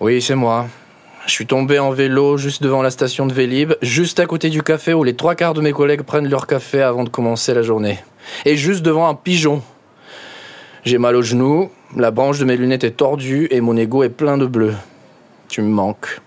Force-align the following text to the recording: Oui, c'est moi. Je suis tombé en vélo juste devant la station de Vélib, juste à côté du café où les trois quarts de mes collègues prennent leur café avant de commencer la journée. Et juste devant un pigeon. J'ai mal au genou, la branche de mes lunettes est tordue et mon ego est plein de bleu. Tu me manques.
Oui, 0.00 0.22
c'est 0.22 0.36
moi. 0.36 0.66
Je 1.26 1.32
suis 1.32 1.46
tombé 1.46 1.80
en 1.80 1.90
vélo 1.90 2.36
juste 2.36 2.62
devant 2.62 2.82
la 2.82 2.90
station 2.92 3.26
de 3.26 3.32
Vélib, 3.32 3.72
juste 3.82 4.20
à 4.20 4.26
côté 4.26 4.48
du 4.48 4.62
café 4.62 4.94
où 4.94 5.02
les 5.02 5.16
trois 5.16 5.34
quarts 5.34 5.54
de 5.54 5.60
mes 5.60 5.72
collègues 5.72 6.02
prennent 6.02 6.28
leur 6.28 6.46
café 6.46 6.82
avant 6.82 7.02
de 7.02 7.08
commencer 7.08 7.52
la 7.52 7.62
journée. 7.62 7.98
Et 8.44 8.56
juste 8.56 8.82
devant 8.82 9.08
un 9.08 9.16
pigeon. 9.16 9.60
J'ai 10.84 10.98
mal 10.98 11.16
au 11.16 11.22
genou, 11.22 11.72
la 11.96 12.12
branche 12.12 12.38
de 12.38 12.44
mes 12.44 12.56
lunettes 12.56 12.84
est 12.84 12.92
tordue 12.92 13.48
et 13.50 13.60
mon 13.60 13.76
ego 13.76 14.04
est 14.04 14.08
plein 14.08 14.38
de 14.38 14.46
bleu. 14.46 14.72
Tu 15.48 15.62
me 15.62 15.68
manques. 15.68 16.20